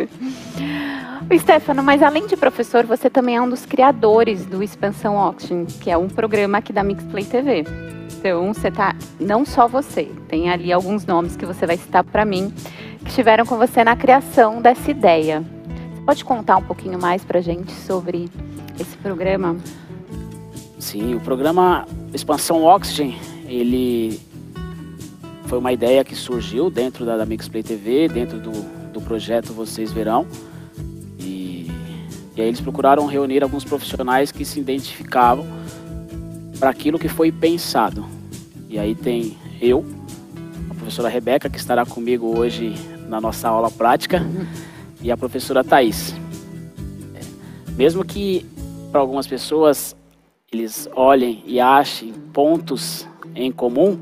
O 1.30 1.38
Stefano, 1.38 1.83
mas 1.83 2.02
além 2.02 2.26
de 2.26 2.35
professor, 2.35 2.87
você 2.87 3.11
também 3.11 3.37
é 3.37 3.42
um 3.42 3.49
dos 3.49 3.66
criadores 3.66 4.47
do 4.47 4.62
Expansão 4.62 5.18
Auction, 5.18 5.66
que 5.66 5.90
é 5.90 5.99
um 5.99 6.09
programa 6.09 6.56
aqui 6.56 6.73
da 6.73 6.83
Mixplay 6.83 7.26
TV. 7.26 7.64
Então, 8.18 8.54
você 8.54 8.71
tá, 8.71 8.97
não 9.21 9.45
só 9.45 9.68
você, 9.68 10.11
tem 10.28 10.49
ali 10.49 10.73
alguns 10.73 11.04
nomes 11.04 11.37
que 11.37 11.45
você 11.45 11.66
vai 11.66 11.76
citar 11.76 12.02
para 12.04 12.25
mim, 12.25 12.50
que 13.00 13.11
estiveram 13.11 13.45
com 13.45 13.59
você 13.59 13.85
na 13.85 13.95
criação 13.95 14.62
dessa 14.62 14.90
ideia. 14.90 15.45
Pode 16.06 16.25
contar 16.25 16.56
um 16.58 16.62
pouquinho 16.62 16.98
mais 17.00 17.25
para 17.25 17.40
gente 17.40 17.72
sobre 17.72 18.30
esse 18.78 18.96
programa? 18.98 19.56
Sim, 20.78 21.16
o 21.16 21.20
programa 21.20 21.84
Expansão 22.14 22.62
Oxygen, 22.62 23.18
ele 23.46 24.20
foi 25.46 25.58
uma 25.58 25.72
ideia 25.72 26.04
que 26.04 26.14
surgiu 26.14 26.70
dentro 26.70 27.04
da, 27.04 27.16
da 27.16 27.26
Mixplay 27.26 27.64
TV, 27.64 28.08
dentro 28.08 28.38
do, 28.38 28.52
do 28.92 29.00
projeto 29.00 29.52
Vocês 29.52 29.92
Verão. 29.92 30.26
E 32.36 32.42
aí 32.42 32.48
eles 32.48 32.60
procuraram 32.60 33.06
reunir 33.06 33.42
alguns 33.42 33.64
profissionais 33.64 34.30
que 34.30 34.44
se 34.44 34.60
identificavam 34.60 35.46
para 36.60 36.68
aquilo 36.68 36.98
que 36.98 37.08
foi 37.08 37.32
pensado. 37.32 38.04
E 38.68 38.78
aí 38.78 38.94
tem 38.94 39.38
eu, 39.58 39.86
a 40.70 40.75
professora 40.75 41.08
Rebeca, 41.08 41.48
que 41.48 41.56
estará 41.56 41.86
comigo 41.86 42.38
hoje 42.38 42.75
na 43.08 43.22
nossa 43.22 43.48
aula 43.48 43.70
prática, 43.70 44.22
e 45.06 45.12
a 45.12 45.16
professora 45.16 45.62
Thais. 45.62 46.12
É, 47.14 47.20
mesmo 47.76 48.04
que 48.04 48.44
para 48.90 49.00
algumas 49.00 49.26
pessoas 49.26 49.94
eles 50.52 50.88
olhem 50.96 51.44
e 51.46 51.60
achem 51.60 52.12
pontos 52.32 53.06
em 53.32 53.52
comum, 53.52 54.00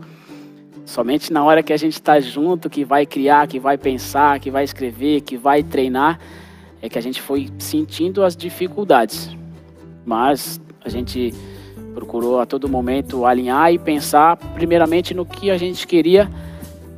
somente 0.87 1.31
na 1.31 1.45
hora 1.45 1.63
que 1.63 1.75
a 1.75 1.77
gente 1.77 1.93
está 1.93 2.19
junto, 2.21 2.71
que 2.71 2.87
vai 2.87 3.05
criar, 3.05 3.47
que 3.47 3.61
vai 3.61 3.77
pensar, 3.77 4.41
que 4.41 4.51
vai 4.51 4.65
escrever, 4.65 5.21
que 5.21 5.37
vai 5.37 5.63
treinar, 5.63 6.19
é 6.81 6.89
que 6.89 6.99
a 6.99 7.03
gente 7.03 7.21
foi 7.21 7.51
sentindo 7.59 8.25
as 8.25 8.35
dificuldades, 8.35 9.31
mas 10.07 10.59
a 10.83 10.89
gente 10.89 11.35
procurou 11.95 12.41
a 12.41 12.47
todo 12.47 12.67
momento 12.67 13.27
alinhar 13.27 13.71
e 13.73 13.79
pensar 13.79 14.37
primeiramente 14.37 15.13
no 15.13 15.27
que 15.27 15.51
a 15.51 15.59
gente 15.59 15.87
queria 15.87 16.31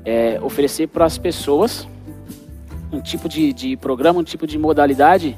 é, 0.05 0.39
oferecer 0.41 0.87
para 0.87 1.05
as 1.05 1.19
pessoas, 1.19 1.89
um 2.97 3.01
tipo 3.01 3.29
de, 3.29 3.53
de, 3.53 3.77
programa, 3.77 4.21
um 4.21 4.25
tipo 4.25 4.47
de 4.47 4.59
modalidade 4.59 5.37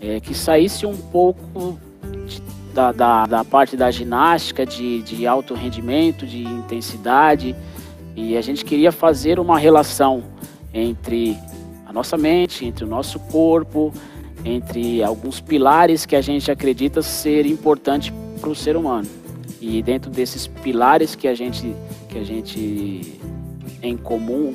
é, 0.00 0.20
que 0.20 0.34
saísse 0.34 0.84
um 0.84 0.96
pouco 0.96 1.78
de, 2.26 2.42
da, 2.74 2.92
da, 2.92 3.26
da, 3.26 3.44
parte 3.44 3.76
da 3.76 3.90
ginástica, 3.90 4.66
de, 4.66 5.02
de 5.02 5.26
alto 5.26 5.54
rendimento, 5.54 6.26
de 6.26 6.42
intensidade, 6.42 7.54
e 8.16 8.36
a 8.36 8.40
gente 8.40 8.64
queria 8.64 8.90
fazer 8.90 9.38
uma 9.38 9.58
relação 9.58 10.24
entre 10.74 11.38
a 11.86 11.92
nossa 11.92 12.16
mente, 12.16 12.66
entre 12.66 12.84
o 12.84 12.88
nosso 12.88 13.18
corpo, 13.20 13.92
entre 14.44 15.02
alguns 15.02 15.40
pilares 15.40 16.04
que 16.04 16.16
a 16.16 16.20
gente 16.20 16.50
acredita 16.50 17.00
ser 17.00 17.46
importante 17.46 18.12
para 18.40 18.50
o 18.50 18.54
ser 18.54 18.76
humano. 18.76 19.08
E 19.60 19.82
dentro 19.82 20.10
desses 20.10 20.46
pilares 20.46 21.14
que 21.14 21.26
a 21.26 21.34
gente, 21.34 21.74
que 22.08 22.18
a 22.18 22.24
gente 22.24 23.18
em 23.82 23.96
comum 23.96 24.54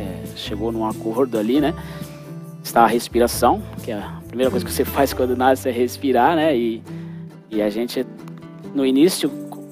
é, 0.00 0.22
chegou 0.36 0.72
num 0.72 0.86
acordo 0.86 1.38
ali, 1.38 1.60
né? 1.60 1.74
Está 2.62 2.84
a 2.84 2.86
respiração, 2.86 3.62
que 3.82 3.90
é 3.90 3.94
a 3.94 4.20
primeira 4.26 4.50
coisa 4.50 4.64
que 4.64 4.72
você 4.72 4.84
faz 4.86 5.12
quando 5.12 5.36
nasce 5.36 5.68
é 5.68 5.72
respirar, 5.72 6.36
né? 6.36 6.56
E, 6.56 6.82
e 7.50 7.60
a 7.60 7.68
gente, 7.68 8.06
no 8.74 8.86
início, 8.86 9.30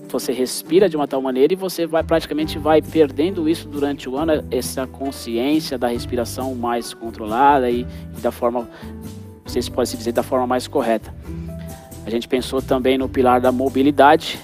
você 0.08 0.32
respira 0.32 0.88
de 0.88 0.96
uma 0.96 1.06
tal 1.06 1.20
maneira 1.20 1.52
e 1.52 1.56
você 1.56 1.86
vai 1.86 2.02
praticamente 2.02 2.58
vai 2.58 2.80
perdendo 2.80 3.48
isso 3.48 3.68
durante 3.68 4.08
o 4.08 4.16
ano, 4.16 4.44
essa 4.50 4.86
consciência 4.86 5.78
da 5.78 5.88
respiração 5.88 6.54
mais 6.54 6.94
controlada 6.94 7.70
e, 7.70 7.86
e 8.16 8.20
da 8.20 8.30
forma, 8.30 8.68
se 9.46 9.70
pode 9.70 9.88
se 9.88 9.96
dizer, 9.96 10.12
da 10.12 10.22
forma 10.22 10.46
mais 10.46 10.66
correta. 10.66 11.14
A 12.06 12.10
gente 12.10 12.26
pensou 12.26 12.62
também 12.62 12.96
no 12.96 13.08
pilar 13.08 13.40
da 13.40 13.52
mobilidade, 13.52 14.38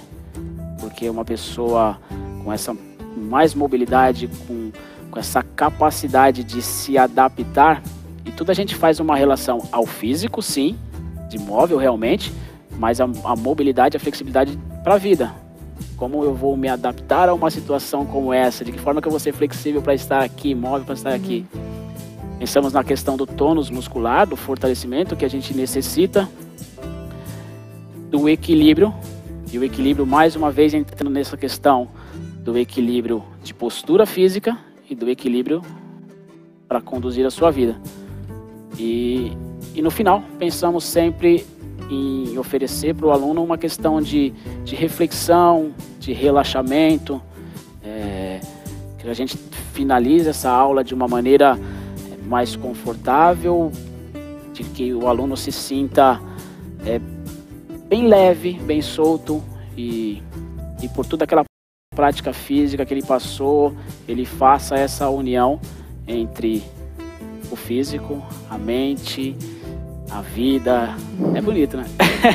porque 0.79 1.09
uma 1.09 1.25
pessoa 1.25 1.99
com 2.45 2.53
essa 2.53 2.77
mais 3.17 3.55
mobilidade, 3.55 4.29
com, 4.47 4.71
com 5.15 5.21
essa 5.21 5.45
capacidade 5.45 6.43
de 6.43 6.61
se 6.61 6.99
adaptar, 6.99 7.81
e 8.25 8.33
tudo 8.33 8.51
a 8.51 8.55
gente 8.55 8.75
faz 8.75 8.99
uma 8.99 9.15
relação 9.15 9.63
ao 9.71 9.87
físico, 9.87 10.43
sim, 10.43 10.77
de 11.31 11.39
móvel 11.39 11.79
realmente, 11.79 12.33
mas 12.77 13.01
a, 13.01 13.05
a 13.05 13.37
mobilidade, 13.37 13.97
a 13.97 14.01
flexibilidade 14.01 14.59
para 14.83 14.95
a 14.95 14.99
vida, 14.99 15.33
como 15.97 16.25
eu 16.25 16.35
vou 16.35 16.57
me 16.57 16.69
adaptar 16.69 17.29
a 17.29 17.35
uma 17.35 17.49
situação 17.49 18.05
como 18.05 18.33
essa? 18.33 18.65
De 18.65 18.73
que 18.73 18.79
forma 18.81 19.01
que 19.01 19.07
eu 19.07 19.11
vou 19.11 19.21
ser 19.21 19.33
flexível 19.33 19.81
para 19.81 19.95
estar 19.95 20.21
aqui, 20.21 20.53
móvel 20.53 20.85
para 20.85 20.95
estar 20.95 21.15
aqui? 21.15 21.47
Pensamos 22.41 22.73
na 22.73 22.83
questão 22.83 23.17
do 23.17 23.25
tônus 23.25 23.71
muscular, 23.71 24.27
do 24.27 24.35
fortalecimento 24.35 25.15
que 25.15 25.25
a 25.25 25.31
gente 25.31 25.55
necessita, 25.55 26.29
do 28.11 28.29
equilíbrio, 28.29 28.93
e 29.53 29.59
o 29.61 29.63
equilíbrio, 29.63 30.05
mais 30.05 30.35
uma 30.35 30.51
vez, 30.51 30.75
entrando 30.75 31.11
nessa 31.11 31.37
questão 31.37 31.89
do 32.41 32.59
equilíbrio 32.59 33.23
de 33.45 33.55
postura 33.55 34.07
física 34.07 34.59
e 34.89 34.95
do 34.95 35.09
equilíbrio 35.09 35.63
para 36.69 36.81
conduzir 36.81 37.25
a 37.27 37.31
sua 37.31 37.51
vida. 37.51 37.81
E, 38.79 39.33
e 39.75 39.83
no 39.83 39.91
final, 39.91 40.23
pensamos 40.39 40.85
sempre 40.85 41.47
em 41.91 42.39
oferecer 42.39 42.95
para 42.95 43.07
o 43.07 43.11
aluno 43.11 43.43
uma 43.43 43.59
questão 43.59 44.01
de, 44.01 44.31
de 44.65 44.75
reflexão, 44.75 45.73
de 45.99 46.13
relaxamento, 46.13 47.21
é, 47.83 48.41
que 48.99 49.09
a 49.09 49.15
gente 49.15 49.37
finalize 49.73 50.29
essa 50.29 50.51
aula 50.51 50.83
de 50.83 50.95
uma 50.95 51.07
maneira 51.07 51.59
é, 52.11 52.27
mais 52.27 52.57
confortável, 52.57 53.71
de 54.53 54.65
que 54.65 54.95
o 54.95 55.09
aluno 55.09 55.37
se 55.37 55.53
sinta 55.53 56.21
é, 56.87 57.01
bem 57.89 58.07
leve, 58.09 58.55
bem 58.61 58.81
solto 58.81 59.43
e, 59.77 60.23
e 60.83 60.89
por 60.89 61.05
toda 61.05 61.25
aquela 61.25 61.45
prática 61.95 62.33
física 62.33 62.85
que 62.85 62.93
ele 62.93 63.03
passou, 63.03 63.75
ele 64.07 64.25
faça 64.25 64.75
essa 64.77 65.09
união 65.09 65.61
entre 66.07 66.63
o 67.51 67.57
físico, 67.57 68.23
a 68.51 68.59
mente, 68.59 69.37
a 70.11 70.21
vida. 70.21 70.95
É 71.35 71.41
bonito, 71.41 71.77
né? 71.77 71.85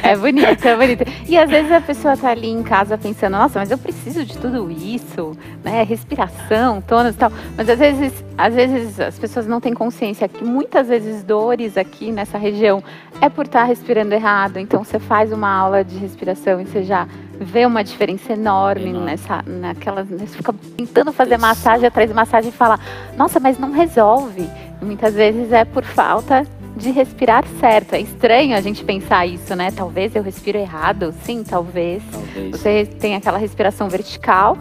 É 0.03 0.15
bonito, 0.15 0.67
é 0.67 0.75
bonito. 0.75 1.03
E 1.27 1.37
às 1.37 1.49
vezes 1.49 1.71
a 1.71 1.81
pessoa 1.81 2.15
tá 2.15 2.29
ali 2.29 2.47
em 2.47 2.61
casa 2.61 2.97
pensando, 2.97 3.33
nossa, 3.33 3.57
mas 3.57 3.71
eu 3.71 3.77
preciso 3.77 4.23
de 4.25 4.37
tudo 4.37 4.69
isso, 4.69 5.31
né? 5.63 5.83
Respiração, 5.83 6.81
tônus 6.81 7.15
e 7.15 7.17
tal. 7.17 7.31
Mas 7.57 7.69
às 7.69 7.79
vezes, 7.79 8.25
às 8.37 8.53
vezes 8.53 8.99
as 8.99 9.17
pessoas 9.17 9.47
não 9.47 9.59
têm 9.59 9.73
consciência 9.73 10.27
que 10.27 10.43
muitas 10.43 10.89
vezes 10.89 11.23
dores 11.23 11.77
aqui 11.77 12.11
nessa 12.11 12.37
região 12.37 12.83
é 13.21 13.29
por 13.29 13.45
estar 13.45 13.61
tá 13.61 13.65
respirando 13.65 14.13
errado. 14.13 14.57
Então 14.57 14.83
você 14.83 14.99
faz 14.99 15.31
uma 15.31 15.49
aula 15.49 15.83
de 15.83 15.97
respiração 15.97 16.61
e 16.61 16.65
você 16.65 16.83
já 16.83 17.07
vê 17.39 17.65
uma 17.65 17.83
diferença 17.83 18.33
enorme, 18.33 18.89
Enorme. 18.89 19.05
nessa, 19.05 19.41
naquela, 19.45 20.03
você 20.03 20.25
fica 20.27 20.53
tentando 20.75 21.11
fazer 21.13 21.37
massagem 21.37 21.87
atrás 21.87 22.09
de 22.09 22.15
massagem 22.15 22.49
e 22.49 22.53
fala, 22.53 22.79
nossa, 23.17 23.39
mas 23.39 23.57
não 23.57 23.71
resolve. 23.71 24.49
E 24.81 24.85
muitas 24.85 25.13
vezes 25.13 25.51
é 25.51 25.63
por 25.63 25.83
falta 25.83 26.45
de 26.75 26.91
respirar 26.91 27.43
certo. 27.59 27.93
É 27.93 28.01
estranho 28.01 28.55
a 28.55 28.61
gente 28.61 28.83
pensar 28.83 29.25
isso, 29.25 29.55
né? 29.55 29.71
Talvez 29.71 30.15
eu 30.15 30.23
respiro 30.23 30.57
errado, 30.57 31.13
sim, 31.23 31.43
talvez. 31.43 32.03
Talvez. 32.11 32.51
Você 32.51 32.85
tem 32.99 33.15
aquela 33.15 33.37
respiração 33.37 33.89
vertical, 33.89 34.57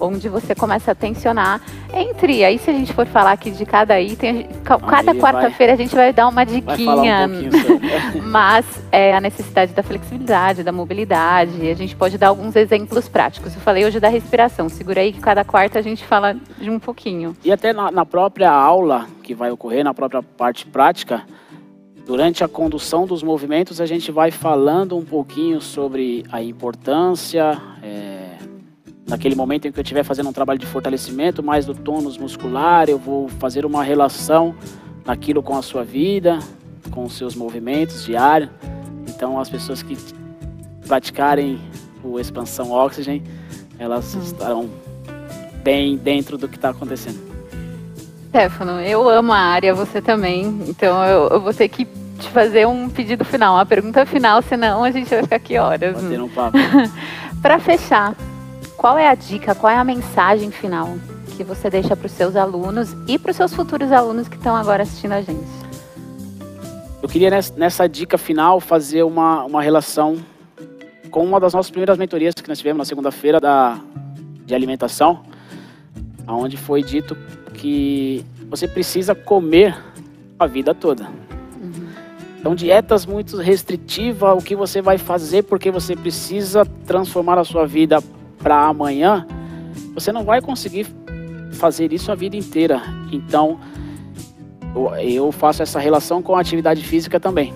onde 0.00 0.28
você 0.28 0.54
começa 0.54 0.92
a 0.92 0.94
tensionar 0.94 1.60
entre. 1.92 2.42
Aí, 2.44 2.58
se 2.58 2.70
a 2.70 2.72
gente 2.72 2.92
for 2.92 3.06
falar 3.06 3.32
aqui 3.32 3.50
de 3.50 3.64
cada 3.66 4.00
item, 4.00 4.48
ca- 4.64 4.78
cada 4.78 5.14
quarta-feira 5.14 5.74
a 5.74 5.76
gente 5.76 5.94
vai 5.94 6.12
dar 6.12 6.28
uma 6.28 6.44
diquinha. 6.44 7.28
um. 7.28 8.20
Mas 8.30 8.64
é 8.90 9.14
a 9.14 9.20
necessidade 9.20 9.72
da 9.72 9.82
flexibilidade, 9.82 10.62
da 10.62 10.72
mobilidade. 10.72 11.68
A 11.70 11.74
gente 11.74 11.94
pode 11.94 12.16
dar 12.18 12.28
alguns 12.28 12.56
exemplos 12.56 13.08
práticos. 13.08 13.54
Eu 13.54 13.60
falei 13.60 13.84
hoje 13.84 14.00
da 14.00 14.08
respiração. 14.08 14.68
Segura 14.68 15.00
aí 15.00 15.12
que 15.12 15.20
cada 15.20 15.44
quarta 15.44 15.78
a 15.78 15.82
gente 15.82 16.04
fala 16.04 16.36
de 16.58 16.70
um 16.70 16.78
pouquinho. 16.78 17.36
E 17.44 17.52
até 17.52 17.72
na, 17.72 17.90
na 17.90 18.06
própria 18.06 18.50
aula 18.50 19.06
que 19.22 19.34
vai 19.34 19.50
ocorrer, 19.50 19.84
na 19.84 19.92
própria 19.94 20.22
parte 20.22 20.66
prática, 20.66 21.22
durante 22.06 22.42
a 22.42 22.48
condução 22.48 23.06
dos 23.06 23.22
movimentos, 23.22 23.80
a 23.80 23.86
gente 23.86 24.10
vai 24.10 24.30
falando 24.30 24.96
um 24.96 25.04
pouquinho 25.04 25.60
sobre 25.60 26.24
a 26.32 26.42
importância, 26.42 27.56
é, 27.82 28.29
naquele 29.08 29.34
momento 29.34 29.66
em 29.66 29.72
que 29.72 29.78
eu 29.78 29.82
estiver 29.82 30.04
fazendo 30.04 30.28
um 30.28 30.32
trabalho 30.32 30.58
de 30.58 30.66
fortalecimento, 30.66 31.42
mais 31.42 31.66
do 31.66 31.74
tônus 31.74 32.16
muscular, 32.16 32.88
eu 32.88 32.98
vou 32.98 33.28
fazer 33.28 33.66
uma 33.66 33.82
relação 33.82 34.54
naquilo 35.04 35.42
com 35.42 35.56
a 35.56 35.62
sua 35.62 35.84
vida, 35.84 36.38
com 36.90 37.04
os 37.04 37.16
seus 37.16 37.34
movimentos 37.34 38.04
diários. 38.04 38.50
Então, 39.08 39.38
as 39.38 39.48
pessoas 39.48 39.82
que 39.82 39.96
praticarem 40.86 41.60
o 42.02 42.18
expansão 42.18 42.70
oxygen, 42.70 43.22
elas 43.78 44.14
estarão 44.14 44.68
bem 45.62 45.96
dentro 45.96 46.38
do 46.38 46.48
que 46.48 46.56
está 46.56 46.70
acontecendo. 46.70 47.30
Stefano, 48.28 48.80
eu 48.80 49.08
amo 49.08 49.32
a 49.32 49.38
área, 49.38 49.74
você 49.74 50.00
também. 50.00 50.62
Então 50.68 51.04
eu, 51.04 51.28
eu 51.28 51.40
vou 51.40 51.52
ter 51.52 51.68
que 51.68 51.84
te 51.84 52.28
fazer 52.28 52.66
um 52.66 52.88
pedido 52.88 53.24
final, 53.24 53.54
uma 53.54 53.66
pergunta 53.66 54.06
final, 54.06 54.40
senão 54.42 54.84
a 54.84 54.90
gente 54.90 55.08
vai 55.08 55.22
ficar 55.22 55.36
aqui 55.36 55.58
horas. 55.58 56.00
Bater 56.00 56.20
um 56.20 56.28
papo. 56.30 56.56
Para 57.42 57.58
fechar, 57.58 58.14
qual 58.80 58.96
é 58.96 59.06
a 59.06 59.14
dica, 59.14 59.54
qual 59.54 59.70
é 59.70 59.76
a 59.76 59.84
mensagem 59.84 60.50
final 60.50 60.96
que 61.36 61.44
você 61.44 61.68
deixa 61.68 61.94
para 61.94 62.06
os 62.06 62.12
seus 62.12 62.34
alunos 62.34 62.96
e 63.06 63.18
para 63.18 63.30
os 63.30 63.36
seus 63.36 63.52
futuros 63.52 63.92
alunos 63.92 64.26
que 64.26 64.36
estão 64.36 64.56
agora 64.56 64.84
assistindo 64.84 65.12
a 65.12 65.20
gente? 65.20 65.46
Eu 67.02 67.06
queria 67.06 67.28
nessa, 67.58 67.86
dica 67.86 68.16
final 68.16 68.58
fazer 68.58 69.02
uma, 69.02 69.44
uma 69.44 69.60
relação 69.60 70.16
com 71.10 71.22
uma 71.22 71.38
das 71.38 71.52
nossas 71.52 71.70
primeiras 71.70 71.98
mentorias 71.98 72.34
que 72.34 72.48
nós 72.48 72.56
tivemos 72.56 72.78
na 72.78 72.84
segunda-feira 72.86 73.38
da 73.38 73.78
de 74.46 74.54
alimentação, 74.54 75.24
onde 76.26 76.56
foi 76.56 76.82
dito 76.82 77.14
que 77.52 78.24
você 78.48 78.66
precisa 78.66 79.14
comer 79.14 79.76
a 80.38 80.46
vida 80.46 80.74
toda. 80.74 81.06
Então, 82.38 82.54
dietas 82.54 83.04
muito 83.04 83.36
restritivas, 83.36 84.38
o 84.38 84.42
que 84.42 84.56
você 84.56 84.80
vai 84.80 84.96
fazer 84.96 85.42
porque 85.42 85.70
você 85.70 85.94
precisa 85.94 86.64
transformar 86.86 87.38
a 87.38 87.44
sua 87.44 87.66
vida 87.66 88.02
para 88.42 88.66
amanhã, 88.66 89.26
você 89.94 90.12
não 90.12 90.24
vai 90.24 90.40
conseguir 90.40 90.86
fazer 91.52 91.92
isso 91.92 92.10
a 92.10 92.14
vida 92.14 92.36
inteira. 92.36 92.82
Então, 93.12 93.58
eu- 95.02 95.32
faço 95.32 95.62
essa 95.62 95.78
relação 95.78 96.22
com 96.22 96.34
a 96.34 96.40
atividade 96.40 96.82
física 96.82 97.18
também. 97.18 97.52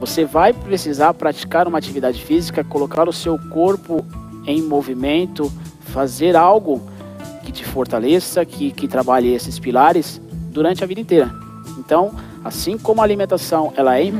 Você 0.00 0.24
vai 0.24 0.52
precisar 0.52 1.14
praticar 1.14 1.66
uma 1.66 1.78
atividade 1.78 2.22
física, 2.22 2.62
colocar 2.62 3.08
o 3.08 3.12
seu 3.12 3.38
corpo 3.50 4.04
em 4.46 4.62
movimento, 4.62 5.52
fazer 5.80 6.36
algo 6.36 6.80
que 7.44 7.50
te 7.50 7.64
fortaleça, 7.64 8.44
que, 8.44 8.70
que 8.70 8.86
trabalhe 8.86 9.32
esses 9.32 9.58
pilares 9.58 10.20
durante 10.50 10.84
a 10.84 10.86
vida 10.86 11.00
inteira. 11.00 11.30
Então, 11.78 12.12
assim 12.44 12.78
como 12.78 13.00
a 13.00 13.04
alimentação, 13.04 13.72
ela 13.76 13.98
é, 13.98 14.12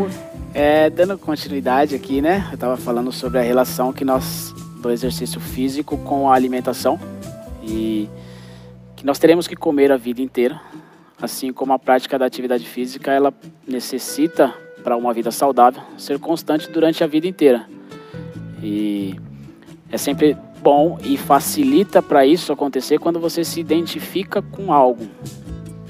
é 0.54 0.90
dando 0.90 1.16
continuidade 1.18 1.94
aqui, 1.94 2.20
né? 2.20 2.46
Eu 2.48 2.54
estava 2.54 2.76
falando 2.76 3.12
sobre 3.12 3.38
a 3.38 3.42
relação 3.42 3.92
que 3.92 4.04
nós 4.04 4.54
do 4.80 4.90
exercício 4.90 5.40
físico 5.40 5.96
com 5.98 6.30
a 6.30 6.34
alimentação 6.34 6.98
e 7.62 8.08
que 8.96 9.04
nós 9.04 9.18
teremos 9.18 9.46
que 9.46 9.54
comer 9.54 9.92
a 9.92 9.96
vida 9.96 10.20
inteira, 10.20 10.60
assim 11.20 11.52
como 11.52 11.72
a 11.72 11.78
prática 11.78 12.18
da 12.18 12.26
atividade 12.26 12.66
física, 12.66 13.12
ela 13.12 13.32
necessita 13.66 14.54
para 14.82 14.96
uma 14.96 15.12
vida 15.12 15.30
saudável 15.30 15.82
ser 15.96 16.18
constante 16.18 16.70
durante 16.70 17.04
a 17.04 17.06
vida 17.06 17.26
inteira. 17.26 17.68
E 18.62 19.14
é 19.90 19.98
sempre 19.98 20.36
bom 20.62 20.98
e 21.02 21.16
facilita 21.16 22.02
para 22.02 22.26
isso 22.26 22.52
acontecer 22.52 22.98
quando 22.98 23.20
você 23.20 23.44
se 23.44 23.60
identifica 23.60 24.42
com 24.42 24.72
algo. 24.72 25.06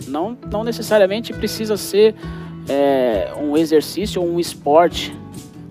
Não, 0.07 0.37
não 0.51 0.65
necessariamente 0.65 1.33
precisa 1.33 1.77
ser 1.77 2.15
é, 2.69 3.33
um 3.41 3.57
exercício 3.57 4.23
ou 4.23 4.29
um 4.29 4.39
esporte, 4.39 5.15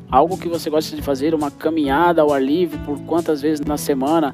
algo 0.09 0.37
que 0.37 0.47
você 0.47 0.69
gosta 0.69 0.95
de 0.95 1.01
fazer, 1.01 1.33
uma 1.33 1.51
caminhada 1.51 2.21
ao 2.21 2.31
ar 2.31 2.41
livre 2.41 2.77
por 2.79 2.99
quantas 3.01 3.41
vezes 3.41 3.65
na 3.65 3.77
semana, 3.77 4.33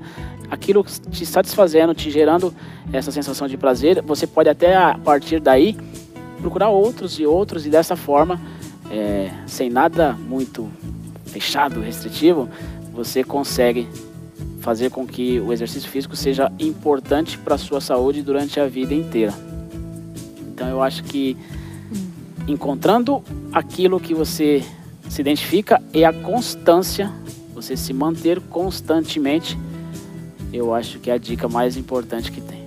aquilo 0.49 0.83
te 0.83 1.25
satisfazendo, 1.25 1.93
te 1.95 2.11
gerando 2.11 2.53
essa 2.91 3.11
sensação 3.11 3.47
de 3.47 3.57
prazer, 3.57 4.01
você 4.03 4.27
pode 4.27 4.49
até 4.49 4.75
a 4.75 4.97
partir 4.97 5.39
daí 5.39 5.75
procurar 6.39 6.69
outros 6.69 7.19
e 7.19 7.25
outros 7.25 7.65
e 7.65 7.69
dessa 7.69 7.95
forma, 7.95 8.39
é, 8.91 9.31
sem 9.47 9.69
nada 9.69 10.13
muito 10.13 10.69
fechado, 11.25 11.79
restritivo, 11.79 12.47
você 12.93 13.23
consegue 13.23 13.87
fazer 14.59 14.91
com 14.91 15.05
que 15.05 15.39
o 15.39 15.51
exercício 15.51 15.89
físico 15.89 16.15
seja 16.15 16.51
importante 16.59 17.37
para 17.37 17.55
a 17.55 17.57
sua 17.57 17.81
saúde 17.81 18.21
durante 18.21 18.59
a 18.59 18.67
vida 18.67 18.93
inteira. 18.93 19.33
Então 20.53 20.67
eu 20.69 20.81
acho 20.81 21.03
que 21.03 21.35
encontrando 22.47 23.23
aquilo 23.51 23.99
que 23.99 24.13
você 24.13 24.63
se 25.13 25.21
identifica 25.21 25.79
e 25.93 26.03
a 26.03 26.11
constância, 26.11 27.11
você 27.53 27.77
se 27.77 27.93
manter 27.93 28.41
constantemente, 28.41 29.55
eu 30.51 30.73
acho 30.73 30.97
que 30.97 31.11
é 31.11 31.13
a 31.13 31.19
dica 31.19 31.47
mais 31.47 31.77
importante 31.77 32.31
que 32.31 32.41
tem. 32.41 32.63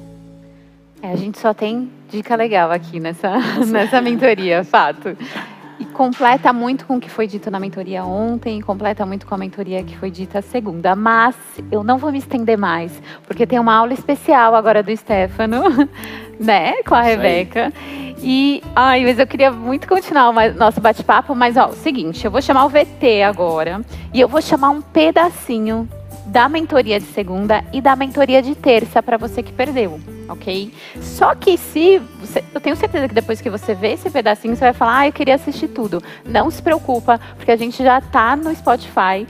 É, 1.02 1.10
a 1.10 1.16
gente 1.16 1.40
só 1.40 1.52
tem 1.52 1.90
dica 2.08 2.36
legal 2.36 2.70
aqui 2.70 3.00
nessa, 3.00 3.36
nessa 3.66 4.00
mentoria, 4.00 4.62
fato. 4.62 5.16
E 5.80 5.84
completa 5.86 6.52
muito 6.52 6.86
com 6.86 6.98
o 6.98 7.00
que 7.00 7.10
foi 7.10 7.26
dito 7.26 7.50
na 7.50 7.58
mentoria 7.58 8.04
ontem, 8.04 8.60
completa 8.60 9.04
muito 9.04 9.26
com 9.26 9.34
a 9.34 9.38
mentoria 9.38 9.82
que 9.82 9.98
foi 9.98 10.10
dita 10.12 10.40
segunda. 10.40 10.94
Mas 10.94 11.34
eu 11.70 11.82
não 11.82 11.98
vou 11.98 12.12
me 12.12 12.18
estender 12.18 12.56
mais, 12.56 13.02
porque 13.26 13.44
tem 13.44 13.58
uma 13.58 13.74
aula 13.74 13.92
especial 13.92 14.54
agora 14.54 14.84
do 14.84 14.96
Stefano, 14.96 15.64
né, 16.38 16.80
com 16.84 16.94
a 16.94 17.12
Isso 17.12 17.20
aí. 17.20 18.05
E, 18.18 18.62
ai, 18.74 19.04
mas 19.04 19.18
eu 19.18 19.26
queria 19.26 19.50
muito 19.50 19.86
continuar 19.86 20.30
o 20.30 20.54
nosso 20.54 20.80
bate-papo, 20.80 21.34
mas 21.34 21.56
ó, 21.56 21.68
o 21.68 21.74
seguinte, 21.74 22.24
eu 22.24 22.30
vou 22.30 22.40
chamar 22.40 22.64
o 22.64 22.68
VT 22.68 23.22
agora 23.22 23.82
e 24.12 24.20
eu 24.20 24.28
vou 24.28 24.40
chamar 24.40 24.70
um 24.70 24.80
pedacinho 24.80 25.88
da 26.26 26.48
mentoria 26.48 26.98
de 26.98 27.06
segunda 27.06 27.64
e 27.72 27.80
da 27.80 27.94
mentoria 27.94 28.42
de 28.42 28.54
terça 28.54 29.02
para 29.02 29.16
você 29.16 29.42
que 29.42 29.52
perdeu, 29.52 30.00
ok? 30.28 30.72
Só 31.00 31.34
que 31.34 31.56
se 31.56 31.98
você, 32.20 32.42
eu 32.52 32.60
tenho 32.60 32.74
certeza 32.74 33.06
que 33.06 33.14
depois 33.14 33.40
que 33.40 33.48
você 33.48 33.74
vê 33.74 33.92
esse 33.92 34.10
pedacinho, 34.10 34.56
você 34.56 34.64
vai 34.64 34.72
falar, 34.72 34.98
ah, 34.98 35.08
eu 35.08 35.12
queria 35.12 35.36
assistir 35.36 35.68
tudo. 35.68 36.02
Não 36.24 36.50
se 36.50 36.60
preocupa, 36.60 37.20
porque 37.36 37.52
a 37.52 37.56
gente 37.56 37.82
já 37.82 38.00
tá 38.00 38.34
no 38.34 38.54
Spotify 38.54 39.26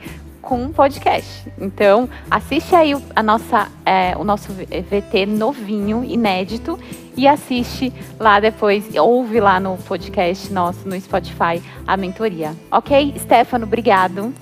com 0.47 0.63
um 0.63 0.71
podcast. 0.71 1.51
Então, 1.59 2.09
assiste 2.31 2.73
aí 2.73 2.95
o, 2.95 3.01
a 3.13 3.21
nossa, 3.21 3.67
é, 3.85 4.15
o 4.17 4.23
nosso 4.23 4.53
VT 4.53 5.25
novinho, 5.25 6.05
inédito, 6.05 6.79
e 7.17 7.27
assiste 7.27 7.91
lá 8.17 8.39
depois, 8.39 8.95
ouve 8.95 9.41
lá 9.41 9.59
no 9.59 9.75
podcast 9.75 10.51
nosso, 10.53 10.87
no 10.87 10.97
Spotify, 11.01 11.61
a 11.85 11.97
mentoria. 11.97 12.55
Ok? 12.71 13.13
Stefano, 13.17 13.65
obrigado. 13.65 14.33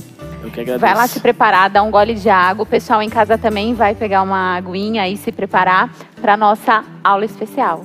Eu 0.43 0.51
que 0.51 0.61
agradeço. 0.61 0.79
Vai 0.79 0.93
lá 0.93 1.07
se 1.07 1.19
preparar, 1.19 1.71
dar 1.71 1.81
um 1.81 1.89
gole 1.89 2.13
de 2.13 2.29
água. 2.29 2.61
O 2.61 2.67
pessoal 2.67 3.01
em 3.01 3.09
casa 3.09 3.35
também 3.35 3.73
vai 3.73 3.95
pegar 3.95 4.21
uma 4.21 4.57
aguinha 4.57 5.09
e 5.09 5.17
se 5.17 5.31
preparar 5.31 5.91
para 6.21 6.37
nossa 6.37 6.85
aula 7.03 7.25
especial. 7.25 7.83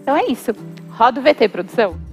Então 0.00 0.16
é 0.16 0.24
isso. 0.24 0.52
Roda 0.92 1.20
o 1.20 1.22
VT, 1.22 1.46
produção. 1.48 2.09